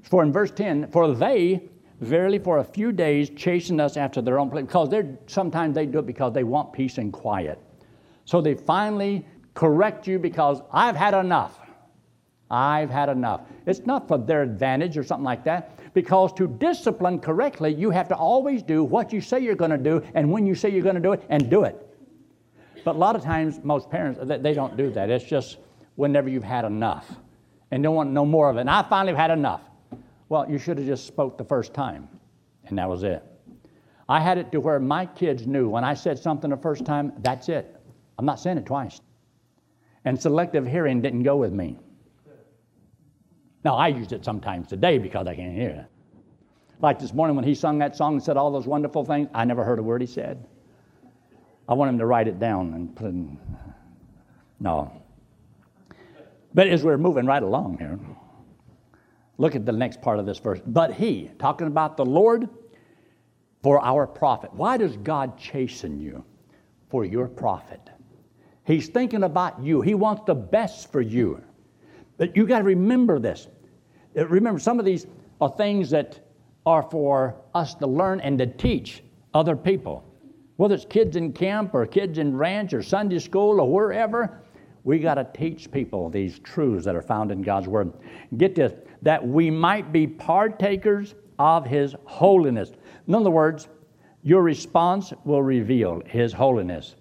[0.03, 1.63] for in verse 10, for they
[2.01, 5.87] verily for a few days chasten us after their own place, because they're sometimes they
[5.87, 7.59] do it because they want peace and quiet.
[8.27, 11.59] So they finally correct you because I've had enough.
[12.51, 13.41] I've had enough.
[13.65, 18.09] It's not for their advantage or something like that, because to discipline correctly, you have
[18.09, 20.83] to always do what you say you're going to do and when you say you're
[20.83, 21.86] going to do it and do it.
[22.87, 25.11] But a lot of times, most parents, they don't do that.
[25.11, 25.59] It's just
[25.97, 27.11] whenever you've had enough
[27.73, 28.61] and don't want no more of it.
[28.61, 29.61] And I finally had enough.
[30.29, 32.09] Well, you should have just spoke the first time,
[32.67, 33.25] and that was it.
[34.09, 37.13] I had it to where my kids knew when I said something the first time,
[37.23, 37.77] that's it.
[38.21, 39.01] I'm not saying it twice.
[40.05, 41.79] And selective hearing didn't go with me.
[43.65, 45.87] Now, I use it sometimes today because I can't hear it.
[46.81, 49.45] Like this morning when he sung that song and said all those wonderful things, I
[49.45, 50.47] never heard a word he said.
[51.69, 53.39] I want him to write it down and put in.
[54.61, 54.93] No.
[56.55, 57.99] But as we're moving right along here,
[59.39, 60.61] look at the next part of this verse.
[60.67, 62.49] But he, talking about the Lord,
[63.63, 64.55] for our profit.
[64.55, 66.25] Why does God chasten you?
[66.89, 67.81] For your profit.
[68.65, 69.81] He's thinking about you.
[69.81, 71.43] He wants the best for you.
[72.17, 73.49] But you got to remember this.
[74.17, 75.07] Uh, remember, some of these
[75.41, 76.21] are things that
[76.65, 79.03] are for us to learn and to teach
[79.35, 80.05] other people.
[80.57, 84.41] Whether it's kids in camp or kids in ranch or Sunday school or wherever,
[84.85, 87.93] we got to teach people these truths that are found in God's Word.
[88.37, 92.73] Get this that we might be partakers of His holiness.
[93.07, 93.69] In other words,
[94.23, 96.97] your response will reveal His holiness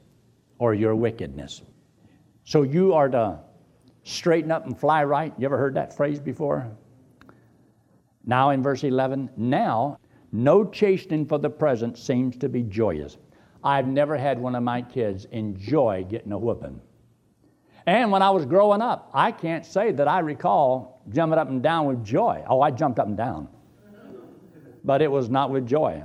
[0.59, 1.61] or your wickedness.
[2.43, 3.39] So you are to
[4.03, 5.33] straighten up and fly right.
[5.37, 6.69] You ever heard that phrase before?
[8.25, 9.99] Now in verse 11, now
[10.31, 13.17] no chastening for the present seems to be joyous.
[13.65, 16.79] I've never had one of my kids enjoy getting a whooping.
[17.87, 21.63] And when I was growing up, I can't say that I recall jumping up and
[21.63, 22.43] down with joy.
[22.47, 23.47] Oh, I jumped up and down.
[24.83, 26.03] But it was not with joy.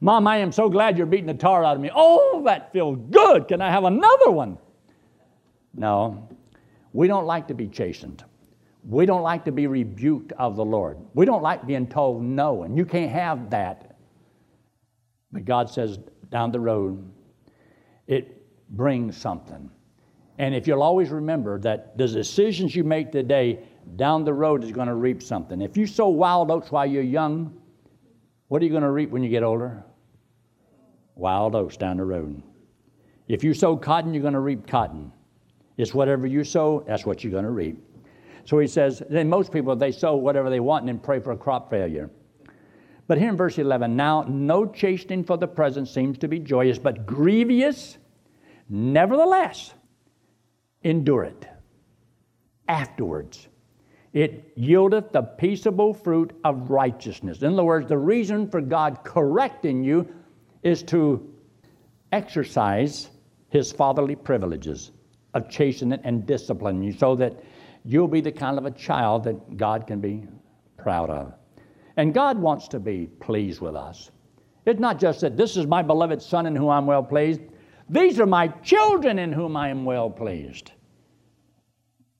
[0.00, 1.90] Mom, I am so glad you're beating the tar out of me.
[1.92, 3.48] Oh, that feels good.
[3.48, 4.58] Can I have another one?
[5.74, 6.28] No,
[6.92, 8.24] we don't like to be chastened.
[8.88, 10.98] We don't like to be rebuked of the Lord.
[11.14, 13.96] We don't like being told no, and you can't have that.
[15.32, 15.98] But God says
[16.32, 17.08] down the road,
[18.08, 19.70] it brings something.
[20.38, 23.60] And if you'll always remember that the decisions you make today
[23.96, 25.60] down the road is going to reap something.
[25.60, 27.56] If you sow wild oats while you're young,
[28.48, 29.84] what are you going to reap when you get older?
[31.14, 32.42] wild oats down the road.
[33.28, 35.12] If you sow cotton, you're going to reap cotton.
[35.76, 37.78] It's whatever you sow, that's what you're going to reap.
[38.44, 41.32] So he says, then most people, they sow whatever they want and then pray for
[41.32, 42.10] a crop failure.
[43.12, 46.78] But here in verse 11, now no chastening for the present seems to be joyous,
[46.78, 47.98] but grievous.
[48.70, 49.74] Nevertheless,
[50.82, 51.46] endure it.
[52.68, 53.48] Afterwards,
[54.14, 57.42] it yieldeth the peaceable fruit of righteousness.
[57.42, 60.08] In other words, the reason for God correcting you
[60.62, 61.34] is to
[62.12, 63.10] exercise
[63.50, 64.90] his fatherly privileges
[65.34, 67.44] of chastening and disciplining you so that
[67.84, 70.26] you'll be the kind of a child that God can be
[70.78, 71.34] proud of.
[71.96, 74.10] And God wants to be pleased with us.
[74.64, 77.40] It's not just that this is my beloved Son in whom I'm well pleased,
[77.88, 80.72] these are my children in whom I am well pleased.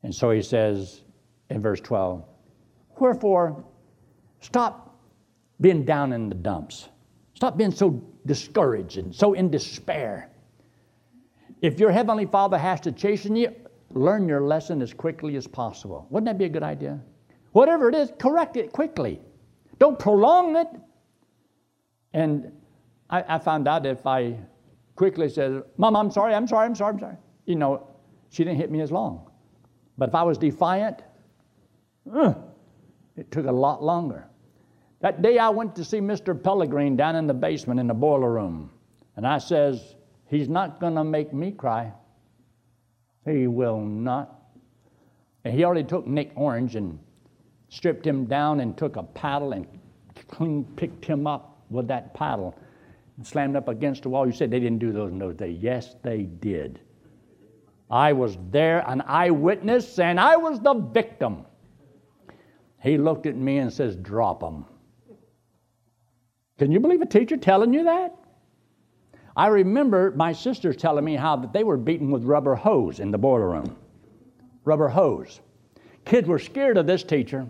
[0.03, 1.03] And so he says
[1.49, 2.25] in verse 12,
[2.99, 3.65] Wherefore,
[4.41, 4.99] stop
[5.61, 6.89] being down in the dumps.
[7.35, 10.31] Stop being so discouraged and so in despair.
[11.63, 13.55] If your Heavenly Father has to chasten you,
[13.91, 16.07] learn your lesson as quickly as possible.
[16.11, 17.01] Wouldn't that be a good idea?
[17.53, 19.21] Whatever it is, correct it quickly.
[19.83, 20.69] Don't prolong it.
[22.13, 22.53] And
[23.11, 24.39] I, I found out if I
[24.95, 27.17] quickly said, Mom, I'm sorry, I'm sorry, I'm sorry, I'm sorry,
[27.47, 27.89] you know,
[28.31, 29.29] she didn't hit me as long.
[29.99, 31.03] But if I was defiant,
[33.17, 34.29] it took a lot longer.
[35.01, 36.33] That day I went to see Mr.
[36.33, 38.71] Pellegrin down in the basement in the boiler room.
[39.17, 39.97] And I says,
[40.29, 41.93] He's not going to make me cry.
[43.25, 44.43] He will not.
[45.45, 47.01] And he already took Nick Orange and
[47.73, 49.67] stripped him down and took a paddle and
[50.29, 52.55] clean picked him up with that paddle
[53.17, 54.27] and slammed up against the wall.
[54.27, 55.59] You said they didn't do those in those days.
[55.59, 56.81] Yes, they did.
[57.91, 61.47] I was there, an eyewitness, and I was the victim.
[62.83, 64.67] He looked at me and says, Drop them.
[66.59, 68.15] Can you believe a teacher telling you that?
[69.35, 73.11] I remember my sisters telling me how that they were beaten with rubber hose in
[73.11, 73.77] the boiler room.
[74.65, 75.41] Rubber hose.
[76.05, 77.47] Kids were scared of this teacher.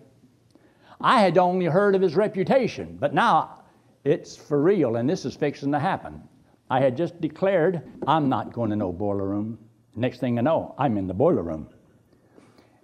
[1.03, 3.62] I had only heard of his reputation, but now
[4.05, 6.23] it's for real and this is fixing to happen.
[6.71, 9.59] I had just declared, I'm not going to no boiler room.
[9.95, 11.69] Next thing I know, I'm in the boiler room.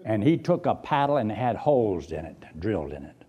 [0.04, 3.24] And he took a paddle and had holes in it, drilled in it.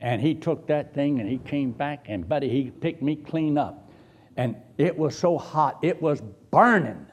[0.00, 3.58] And he took that thing and he came back, and buddy, he picked me clean
[3.58, 3.90] up.
[4.36, 7.06] And it was so hot, it was burning.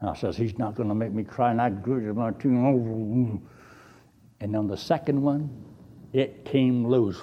[0.00, 1.50] And I says, He's not going to make me cry.
[1.50, 3.53] And I grew my tongue over.
[4.44, 5.48] And on the second one,
[6.12, 7.18] it came loose.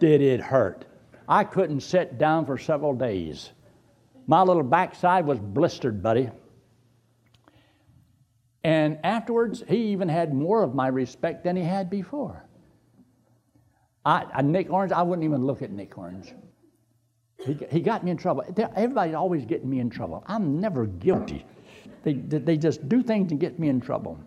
[0.00, 0.86] Did it hurt?
[1.28, 3.52] I couldn't sit down for several days.
[4.26, 6.30] My little backside was blistered, buddy.
[8.64, 12.44] And afterwards, he even had more of my respect than he had before.
[14.04, 16.34] I, I, Nick Orange, I wouldn't even look at Nick Orange.
[17.38, 18.42] He, he got me in trouble.
[18.74, 20.24] Everybody's always getting me in trouble.
[20.26, 21.46] I'm never guilty.
[22.02, 24.18] They, they just do things and get me in trouble.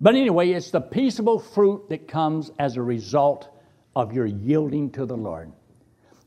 [0.00, 3.48] But anyway, it's the peaceable fruit that comes as a result
[3.94, 5.52] of your yielding to the Lord.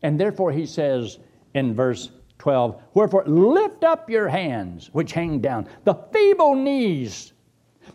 [0.01, 1.19] And therefore, he says
[1.53, 2.09] in verse
[2.39, 7.33] 12, Wherefore, lift up your hands, which hang down, the feeble knees.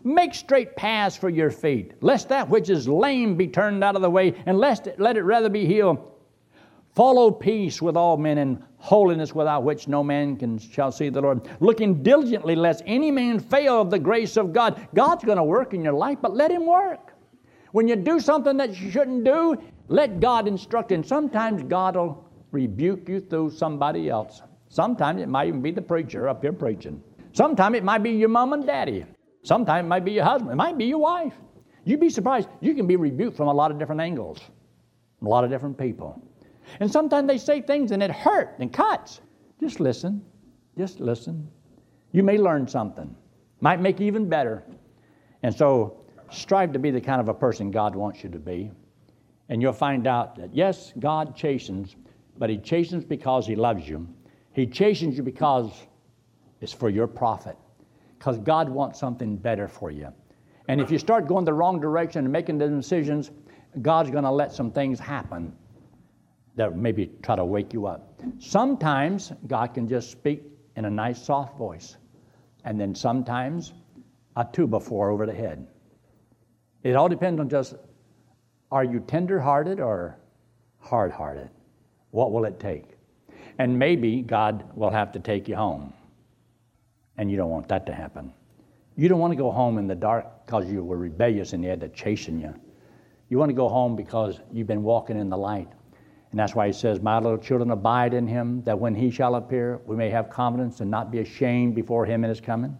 [0.03, 4.01] Make straight paths for your feet, lest that which is lame be turned out of
[4.01, 5.97] the way, and lest it, let it rather be healed.
[6.93, 11.19] Follow peace with all men and holiness without which no man can, shall see the
[11.19, 11.49] Lord.
[11.59, 14.87] Looking diligently lest any man fail of the grace of God.
[14.93, 17.13] God's going to work in your life, but let Him work.
[17.71, 19.57] When you do something that you shouldn't do,
[19.87, 20.91] let God instruct.
[20.91, 24.43] And sometimes God will rebuke you through somebody else.
[24.69, 27.01] Sometimes it might even be the preacher up here preaching.
[27.33, 29.03] Sometimes it might be your mom and daddy.
[29.41, 30.51] Sometimes it might be your husband.
[30.51, 31.33] It might be your wife.
[31.85, 32.49] You'd be surprised.
[32.61, 34.39] You can be rebuked from a lot of different angles,
[35.21, 36.21] a lot of different people.
[36.79, 39.21] And sometimes they say things and it hurts and cuts.
[39.59, 40.23] Just listen.
[40.77, 41.47] Just listen.
[42.11, 43.15] You may learn something.
[43.61, 44.63] Might make you even better.
[45.43, 48.71] And so strive to be the kind of a person God wants you to be.
[49.49, 51.95] And you'll find out that yes, God chastens,
[52.37, 54.07] but He chastens because He loves you.
[54.53, 55.71] He chastens you because
[56.61, 57.57] it's for your profit.
[58.17, 60.11] Because God wants something better for you.
[60.67, 63.29] And if you start going the wrong direction and making the decisions,
[63.81, 65.53] God's going to let some things happen
[66.55, 68.21] that maybe try to wake you up.
[68.39, 70.43] Sometimes God can just speak
[70.75, 71.97] in a nice, soft voice,
[72.63, 73.73] and then sometimes
[74.35, 75.67] a two before over the head.
[76.83, 77.75] It all depends on just
[78.71, 80.17] are you tender hearted or
[80.79, 81.49] hard hearted?
[82.11, 82.97] What will it take?
[83.57, 85.93] And maybe God will have to take you home.
[87.17, 88.33] And you don't want that to happen.
[88.97, 91.69] You don't want to go home in the dark because you were rebellious and he
[91.69, 92.53] had to chasten you.
[93.29, 95.69] You want to go home because you've been walking in the light.
[96.35, 99.35] And that's why he says, My little children, abide in him, that when he shall
[99.35, 102.77] appear, we may have confidence and not be ashamed before him in his coming.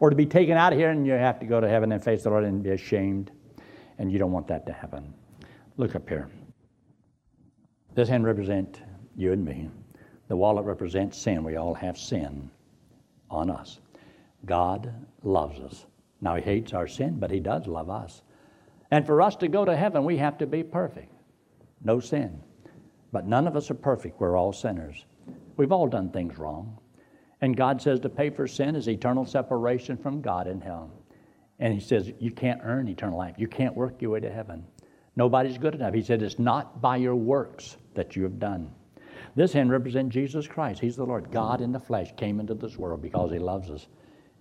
[0.00, 2.04] Or to be taken out of here and you have to go to heaven and
[2.04, 3.30] face the Lord and be ashamed.
[3.96, 5.14] And you don't want that to happen.
[5.78, 6.28] Look up here.
[7.94, 8.80] This hand represents
[9.16, 9.70] you and me.
[10.28, 11.42] The wallet represents sin.
[11.42, 12.50] We all have sin
[13.30, 13.80] on us.
[14.44, 14.92] God
[15.22, 15.86] loves us.
[16.20, 18.20] Now, He hates our sin, but He does love us.
[18.90, 21.10] And for us to go to heaven, we have to be perfect.
[21.82, 22.42] No sin.
[23.12, 24.20] But none of us are perfect.
[24.20, 25.04] We're all sinners.
[25.56, 26.78] We've all done things wrong.
[27.40, 30.90] And God says to pay for sin is eternal separation from God in hell.
[31.58, 33.34] And He says you can't earn eternal life.
[33.38, 34.64] You can't work your way to heaven.
[35.16, 35.94] Nobody's good enough.
[35.94, 38.70] He said it's not by your works that you have done.
[39.34, 40.80] This hand represents Jesus Christ.
[40.80, 41.30] He's the Lord.
[41.30, 43.88] God in the flesh came into this world because He loves us.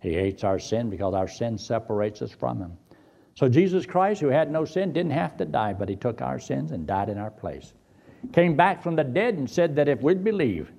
[0.01, 2.77] He hates our sin because our sin separates us from Him.
[3.35, 6.39] So Jesus Christ, who had no sin, didn't have to die, but He took our
[6.39, 7.73] sins and died in our place
[8.33, 10.71] came back from the dead and said that if we'd believe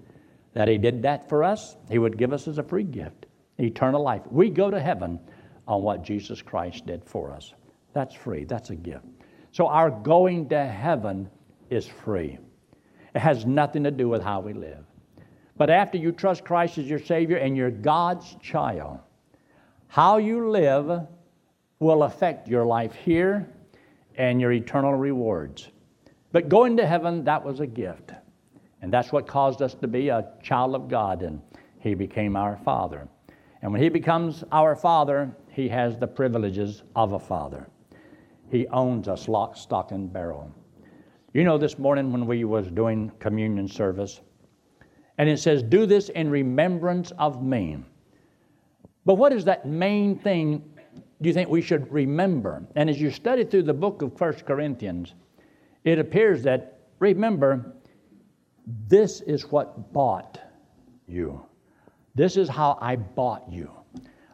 [0.55, 3.27] that He did that for us, He would give us as a free gift
[3.59, 4.23] eternal life.
[4.31, 5.21] We go to heaven
[5.69, 7.55] on what Jesus Christ did for us.
[7.93, 9.05] That's free, that's a gift.
[9.53, 11.29] So our going to heaven
[11.71, 12.39] is free.
[13.15, 14.85] It has nothing to do with how we live.
[15.57, 19.01] But after you trust Christ as your Savior and you're God's child,
[19.89, 21.07] how you live
[21.81, 23.49] will affect your life here
[24.17, 25.69] and your eternal rewards.
[26.33, 28.13] But going to heaven, that was a gift.
[28.83, 31.41] And that's what caused us to be a child of God, and
[31.81, 33.09] He became our Father.
[33.63, 37.69] And when He becomes our Father, He has the privileges of a Father.
[38.51, 40.51] He owns us lock, stock, and barrel.
[41.33, 44.21] You know, this morning when we was doing communion service,
[45.19, 47.79] and it says, "Do this in remembrance of me."
[49.05, 50.65] But what is that main thing?
[51.21, 52.67] Do you think we should remember?
[52.75, 55.15] And as you study through the book of First Corinthians,
[55.85, 57.75] it appears that, remember,
[58.89, 60.41] this is what bought
[61.07, 61.45] you.
[62.15, 63.71] This is how I bought you.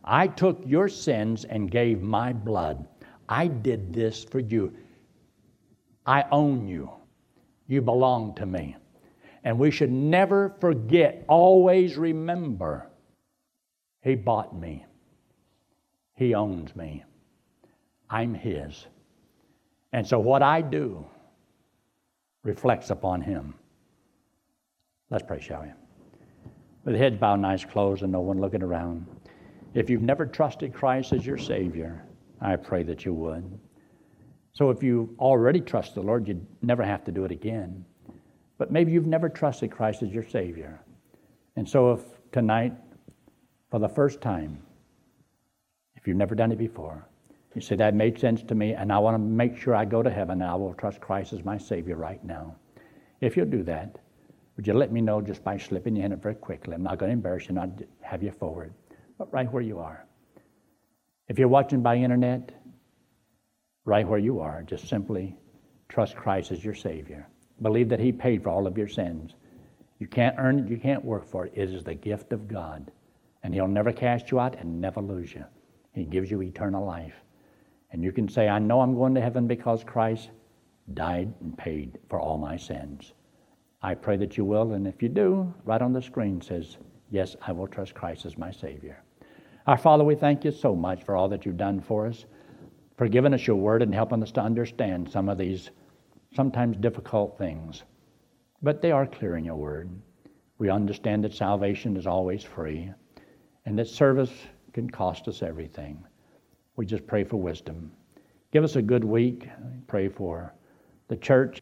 [0.04, 2.86] I took your sins and gave my blood.
[3.28, 4.72] I did this for you.
[6.06, 6.90] I own you.
[7.66, 8.76] You belong to me.
[9.44, 12.88] And we should never forget, always remember,
[14.02, 14.84] He bought me.
[16.14, 17.04] He owns me.
[18.10, 18.86] I'm His.
[19.92, 21.06] And so, what I do,
[22.46, 23.54] reflects upon him.
[25.10, 25.68] Let's pray, shall we?
[26.84, 29.06] With heads bowed eyes closed and no one looking around.
[29.74, 32.06] If you've never trusted Christ as your Savior,
[32.40, 33.58] I pray that you would.
[34.52, 37.84] So if you already trust the Lord, you'd never have to do it again.
[38.58, 40.80] But maybe you've never trusted Christ as your Savior.
[41.56, 42.00] And so if
[42.32, 42.72] tonight,
[43.70, 44.62] for the first time,
[45.96, 47.06] if you've never done it before,
[47.56, 50.02] you say, That made sense to me, and I want to make sure I go
[50.02, 52.54] to heaven, and I will trust Christ as my Savior right now.
[53.20, 53.98] If you'll do that,
[54.56, 56.74] would you let me know just by slipping your hand up very quickly?
[56.74, 57.70] I'm not going to embarrass you, not
[58.02, 58.74] have you forward,
[59.18, 60.06] but right where you are.
[61.28, 62.52] If you're watching by internet,
[63.84, 65.36] right where you are, just simply
[65.88, 67.26] trust Christ as your Savior.
[67.62, 69.32] Believe that He paid for all of your sins.
[69.98, 71.52] You can't earn it, you can't work for it.
[71.54, 72.92] It is the gift of God.
[73.42, 75.44] And He'll never cast you out and never lose you.
[75.94, 77.14] He gives you eternal life.
[77.96, 80.28] And you can say, I know I'm going to heaven because Christ
[80.92, 83.14] died and paid for all my sins.
[83.80, 86.76] I pray that you will, and if you do, right on the screen says,
[87.10, 89.02] Yes, I will trust Christ as my Savior.
[89.66, 92.26] Our Father, we thank you so much for all that you've done for us,
[92.98, 95.70] for giving us your word and helping us to understand some of these
[96.34, 97.82] sometimes difficult things.
[98.60, 99.88] But they are clear in your word.
[100.58, 102.92] We understand that salvation is always free
[103.64, 104.34] and that service
[104.74, 106.05] can cost us everything.
[106.76, 107.90] We just pray for wisdom.
[108.52, 109.48] Give us a good week.
[109.86, 110.54] Pray for
[111.08, 111.60] the church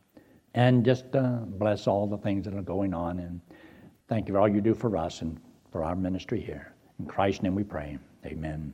[0.55, 3.19] and just uh, bless all the things that are going on.
[3.19, 3.41] And
[4.09, 5.41] thank you for all you do for us and
[5.71, 6.73] for our ministry here.
[6.99, 7.99] In Christ's name we pray.
[8.25, 8.73] Amen.